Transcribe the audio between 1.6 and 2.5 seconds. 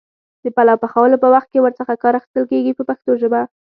ور څخه کار اخیستل